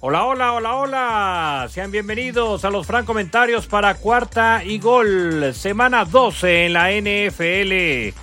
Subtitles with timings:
[0.00, 1.68] Hola, hola, hola, hola.
[1.70, 5.54] Sean bienvenidos a los Fran Comentarios para cuarta y gol.
[5.54, 8.14] Semana 12 en la NFL.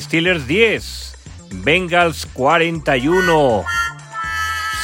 [0.00, 1.18] Steelers 10,
[1.62, 3.64] Bengals 41.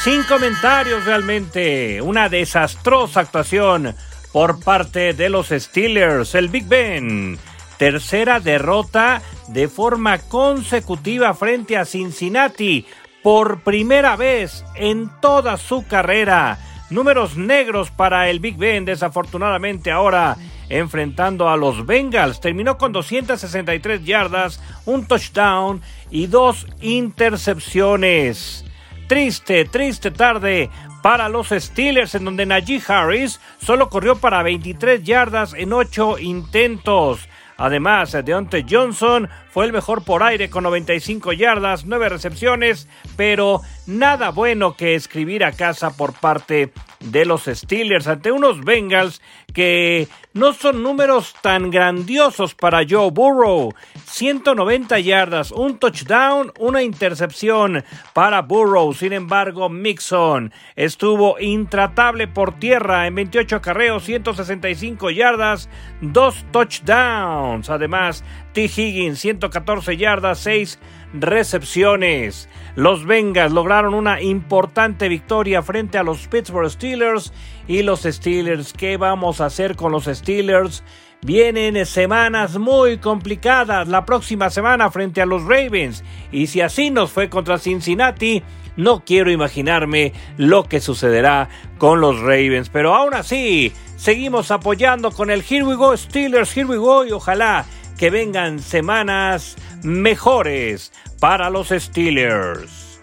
[0.03, 2.03] Sin comentarios realmente.
[2.03, 3.95] Una desastrosa actuación
[4.31, 6.35] por parte de los Steelers.
[6.35, 7.39] El Big Ben.
[7.77, 12.85] Tercera derrota de forma consecutiva frente a Cincinnati
[13.23, 16.59] por primera vez en toda su carrera.
[16.89, 20.37] Números negros para el Big Ben, desafortunadamente ahora
[20.69, 22.39] enfrentando a los Bengals.
[22.39, 28.65] Terminó con 263 yardas, un touchdown y dos intercepciones.
[29.07, 30.69] Triste, triste tarde
[31.01, 37.27] para los Steelers, en donde Najee Harris solo corrió para 23 yardas en 8 intentos.
[37.57, 44.29] Además, Deontay Johnson fue el mejor por aire con 95 yardas, 9 recepciones, pero nada
[44.29, 49.19] bueno que escribir a casa por parte de los Steelers ante unos Bengals
[49.53, 53.73] que no son números tan grandiosos para Joe Burrow.
[54.05, 58.93] 190 yardas, un touchdown, una intercepción para Burrow.
[58.93, 65.69] Sin embargo, Mixon estuvo intratable por tierra en 28 carreos, 165 yardas,
[66.01, 67.69] dos touchdowns.
[67.69, 68.63] Además, T.
[68.65, 70.79] Higgins, 114 yardas, 6
[71.13, 72.49] recepciones.
[72.75, 77.33] Los Bengals lograron una importante victoria frente a los Pittsburgh Steelers
[77.67, 78.73] y los Steelers.
[78.73, 80.83] ¿Qué vamos a hacer con los Steelers?
[81.21, 87.11] Vienen semanas muy complicadas la próxima semana frente a los Ravens y si así nos
[87.11, 88.43] fue contra Cincinnati,
[88.75, 95.31] no quiero imaginarme lo que sucederá con los Ravens, pero aún así seguimos apoyando con
[95.31, 97.65] el Here We Go Steelers, Here We Go y ojalá
[97.97, 102.99] que vengan semanas mejores para los Steelers.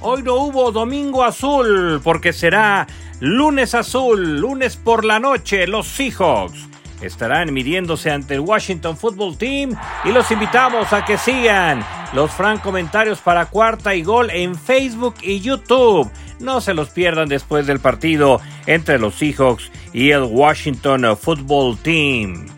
[0.00, 2.86] Hoy no hubo domingo azul porque será
[3.20, 6.68] lunes azul, lunes por la noche, los Seahawks
[7.00, 12.58] estarán midiéndose ante el Washington Football Team y los invitamos a que sigan los Fran
[12.58, 16.10] comentarios para cuarta y gol en Facebook y YouTube.
[16.40, 22.53] No se los pierdan después del partido entre los Seahawks y el Washington Football Team.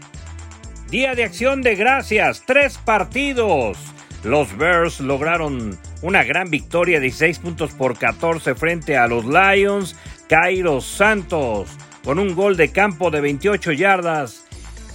[0.91, 3.77] Día de acción de gracias, tres partidos.
[4.23, 9.97] Los Bears lograron una gran victoria, 16 puntos por 14 frente a los Lions.
[10.29, 11.71] Cairo Santos
[12.05, 14.45] con un gol de campo de 28 yardas.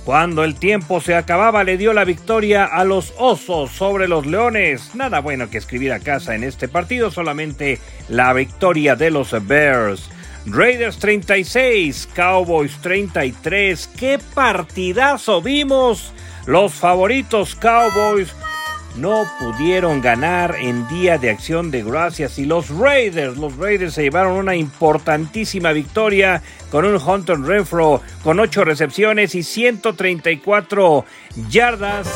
[0.06, 4.96] Cuando el tiempo se acababa le dio la victoria a los Osos sobre los Leones.
[4.96, 10.10] Nada bueno que escribir a casa en este partido, solamente la victoria de los Bears.
[10.46, 13.90] Raiders 36, Cowboys 33.
[13.98, 16.14] ¡Qué partidazo vimos!
[16.48, 18.34] Los favoritos Cowboys
[18.96, 24.04] no pudieron ganar en Día de Acción de Gracias y los Raiders, los Raiders se
[24.04, 26.42] llevaron una importantísima victoria
[26.72, 31.06] con un Hunter Renfro con 8 recepciones y 134
[31.50, 32.10] yardas.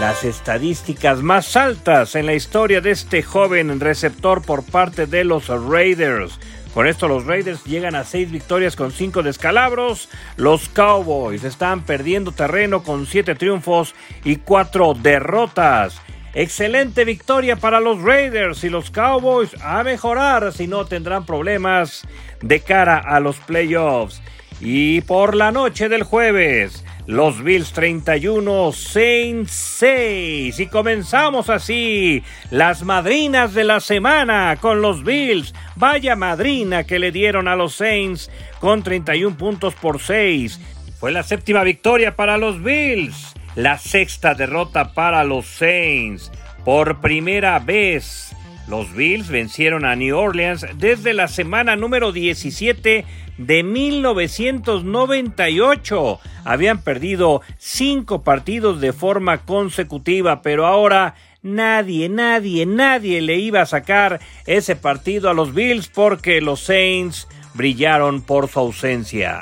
[0.00, 5.48] Las estadísticas más altas en la historia de este joven receptor por parte de los
[5.48, 6.38] Raiders.
[6.74, 10.08] Con esto los Raiders llegan a seis victorias con cinco descalabros.
[10.36, 16.00] Los Cowboys están perdiendo terreno con siete triunfos y cuatro derrotas.
[16.34, 22.02] Excelente victoria para los Raiders y los Cowboys a mejorar si no tendrán problemas
[22.42, 24.20] de cara a los playoffs.
[24.60, 30.58] Y por la noche del jueves, los Bills 31, Saints 6.
[30.60, 35.54] Y comenzamos así las madrinas de la semana con los Bills.
[35.76, 40.60] Vaya madrina que le dieron a los Saints con 31 puntos por 6.
[40.98, 43.34] Fue la séptima victoria para los Bills.
[43.54, 46.32] La sexta derrota para los Saints.
[46.64, 48.34] Por primera vez,
[48.66, 53.04] los Bills vencieron a New Orleans desde la semana número 17
[53.38, 56.20] de 1998.
[56.44, 63.66] Habían perdido cinco partidos de forma consecutiva, pero ahora nadie, nadie, nadie le iba a
[63.66, 69.40] sacar ese partido a los Bills porque los Saints brillaron por su ausencia.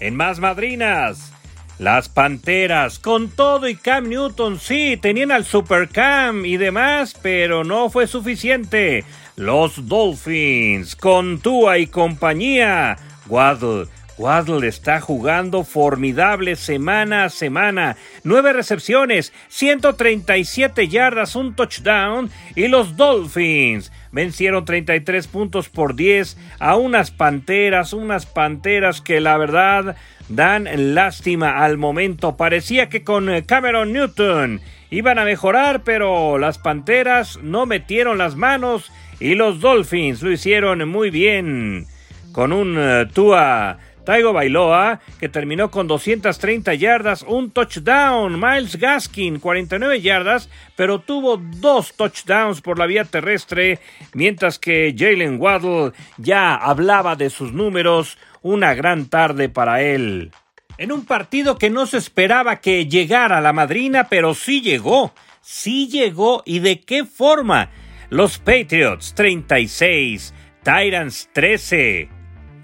[0.00, 1.33] En más madrinas,
[1.78, 7.64] las Panteras, con todo y Cam Newton, sí, tenían al Super Cam y demás, pero
[7.64, 9.04] no fue suficiente.
[9.36, 12.96] Los Dolphins, con Tua y compañía.
[13.26, 17.96] Waddle, Waddle está jugando formidable semana a semana.
[18.22, 22.30] Nueve recepciones, 137 yardas, un touchdown.
[22.54, 29.36] Y los Dolphins vencieron 33 puntos por 10 a unas panteras, unas panteras que la
[29.36, 29.96] verdad
[30.28, 32.36] dan lástima al momento.
[32.36, 38.92] Parecía que con Cameron Newton iban a mejorar, pero las panteras no metieron las manos
[39.18, 41.86] y los Dolphins lo hicieron muy bien
[42.32, 48.38] con un uh, Tua Taigo Bailoa, que terminó con 230 yardas, un touchdown.
[48.38, 53.78] Miles Gaskin, 49 yardas, pero tuvo dos touchdowns por la vía terrestre,
[54.12, 58.18] mientras que Jalen Waddle ya hablaba de sus números.
[58.42, 60.30] Una gran tarde para él.
[60.76, 65.14] En un partido que no se esperaba que llegara la madrina, pero sí llegó.
[65.40, 67.70] Sí llegó y de qué forma.
[68.10, 72.13] Los Patriots 36, Tyrants 13.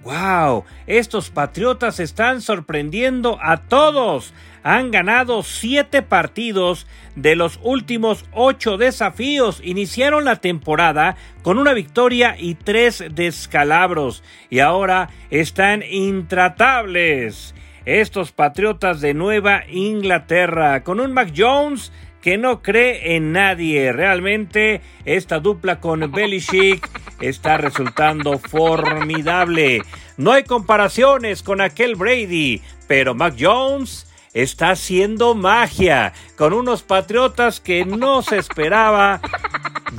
[0.02, 0.64] ¡Wow!
[0.87, 4.32] Estos Patriotas están sorprendiendo a todos.
[4.62, 6.87] Han ganado siete partidos
[7.17, 9.61] de los últimos ocho desafíos.
[9.62, 14.23] Iniciaron la temporada con una victoria y tres descalabros.
[14.49, 17.55] Y ahora están intratables.
[17.85, 23.93] Estos Patriotas de Nueva Inglaterra, con un Mac Jones que no cree en nadie.
[23.93, 26.88] Realmente esta dupla con Belichick
[27.20, 29.82] está resultando formidable.
[30.17, 37.61] No hay comparaciones con aquel Brady, pero Mac Jones está haciendo magia con unos Patriotas
[37.61, 39.20] que no se esperaba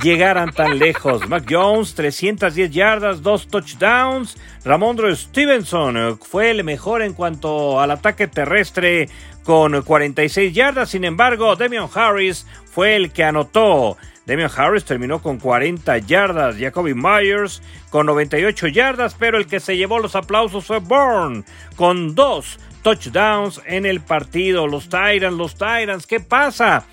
[0.00, 1.28] llegaran tan lejos.
[1.28, 4.36] Mac Jones, 310 yardas, dos touchdowns.
[4.64, 9.08] Ramondro Stevenson fue el mejor en cuanto al ataque terrestre
[9.44, 10.90] con 46 yardas.
[10.90, 13.96] Sin embargo, Demian Harris fue el que anotó.
[14.26, 17.60] Demian Harris terminó con 40 yardas, Jacoby Myers
[17.90, 21.42] con 98 yardas, pero el que se llevó los aplausos fue Bourne
[21.74, 24.68] con dos touchdowns en el partido.
[24.68, 26.84] Los Tyrants, los Tyrants, ¿qué pasa?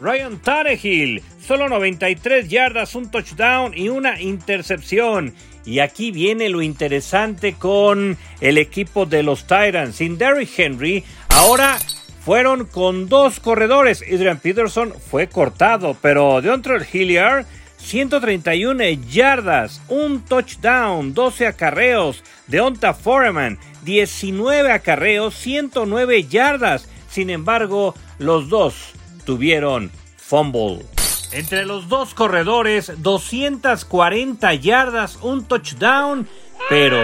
[0.00, 5.34] Ryan Tannehill, solo 93 yardas, un touchdown y una intercepción.
[5.64, 9.96] Y aquí viene lo interesante con el equipo de los Tyrants.
[9.96, 11.78] Sin Derrick Henry, ahora
[12.24, 14.02] fueron con dos corredores.
[14.02, 17.46] Adrian Peterson fue cortado, pero DeAndre Hilliard
[17.78, 22.24] 131 yardas, un touchdown, 12 acarreos.
[22.46, 26.88] Deonta Foreman 19 acarreos, 109 yardas.
[27.10, 28.94] Sin embargo, los dos
[29.24, 30.84] tuvieron fumble.
[31.32, 36.28] Entre los dos corredores, 240 yardas, un touchdown,
[36.68, 36.98] pero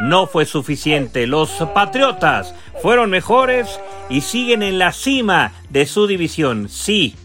[0.00, 1.26] no fue suficiente.
[1.26, 6.68] Los Patriotas fueron mejores y siguen en la cima de su división.
[6.68, 7.16] Sí,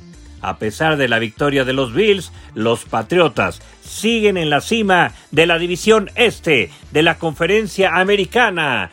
[0.42, 5.45] a pesar de la victoria de los Bills, los Patriotas siguen en la cima de
[5.45, 8.89] la división este de la conferencia americana.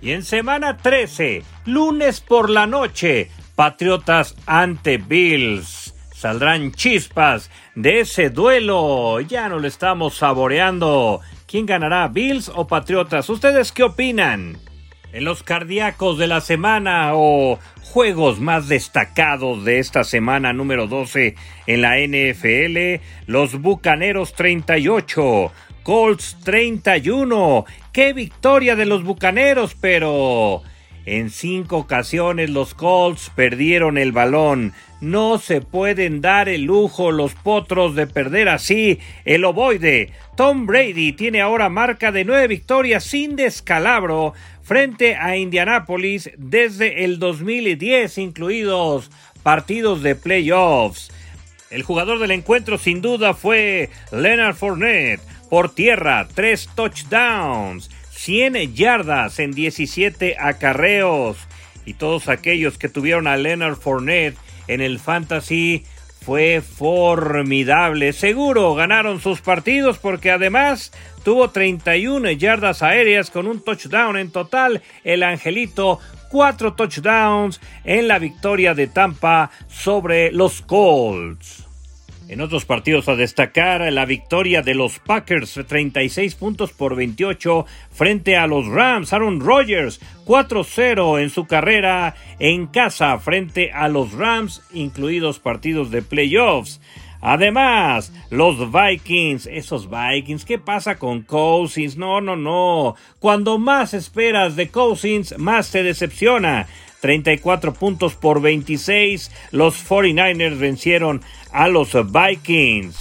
[0.00, 5.94] Y en semana 13, lunes por la noche, Patriotas ante Bills.
[6.14, 9.20] Saldrán chispas de ese duelo.
[9.20, 11.20] Ya no lo estamos saboreando.
[11.46, 13.28] ¿Quién ganará, Bills o Patriotas?
[13.28, 14.56] ¿Ustedes qué opinan?
[15.12, 21.34] En los cardíacos de la semana o juegos más destacados de esta semana número 12
[21.66, 25.52] en la NFL, los Bucaneros 38,
[25.82, 27.66] Colts 31.
[27.92, 29.74] ¡Qué victoria de los Bucaneros!
[29.78, 30.62] Pero
[31.06, 34.72] en cinco ocasiones los Colts perdieron el balón.
[35.00, 40.12] No se pueden dar el lujo los potros de perder así el ovoide.
[40.36, 47.18] Tom Brady tiene ahora marca de nueve victorias sin descalabro frente a Indianapolis desde el
[47.18, 49.10] 2010, incluidos
[49.42, 51.10] partidos de playoffs.
[51.70, 55.22] El jugador del encuentro sin duda fue Leonard Fournette.
[55.48, 57.90] Por tierra, tres touchdowns.
[58.22, 61.36] 100 yardas en 17 acarreos.
[61.84, 64.36] Y todos aquellos que tuvieron a Leonard Fournette
[64.68, 65.84] en el Fantasy
[66.24, 68.12] fue formidable.
[68.12, 70.92] Seguro ganaron sus partidos porque además
[71.24, 74.82] tuvo 31 yardas aéreas con un touchdown en total.
[75.02, 75.98] El Angelito,
[76.30, 81.61] cuatro touchdowns en la victoria de Tampa sobre los Colts.
[82.32, 88.38] En otros partidos a destacar la victoria de los Packers 36 puntos por 28 frente
[88.38, 89.12] a los Rams.
[89.12, 96.00] Aaron Rodgers 4-0 en su carrera en casa frente a los Rams, incluidos partidos de
[96.00, 96.80] playoffs.
[97.20, 101.98] Además, los Vikings, esos Vikings, ¿qué pasa con Cousins?
[101.98, 102.96] No, no, no.
[103.18, 106.66] Cuando más esperas de Cousins, más te decepciona.
[107.02, 109.30] 34 puntos por 26.
[109.50, 111.20] Los 49ers vencieron
[111.52, 112.96] a los Vikings.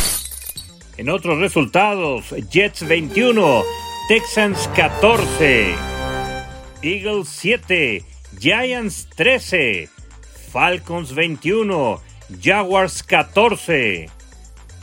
[0.97, 3.63] En otros resultados, Jets 21,
[4.07, 5.73] Texans 14,
[6.81, 8.03] Eagles 7,
[8.39, 9.89] Giants 13,
[10.51, 12.01] Falcons 21,
[12.41, 14.09] Jaguars 14,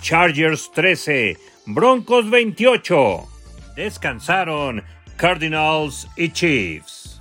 [0.00, 3.28] Chargers 13, Broncos 28.
[3.76, 4.82] Descansaron
[5.16, 7.20] Cardinals y Chiefs.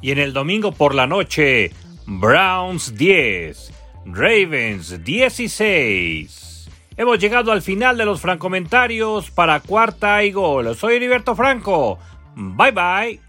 [0.00, 1.70] Y en el domingo por la noche,
[2.06, 3.72] Browns 10,
[4.08, 6.68] Ravens 16.
[6.96, 10.76] Hemos llegado al final de los francomentarios para cuarta y gol.
[10.76, 11.98] Soy Heriberto Franco.
[12.36, 13.25] Bye bye.